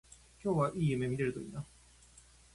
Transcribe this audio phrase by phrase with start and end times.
[0.43, 1.63] 今日はいい夢見れるといいな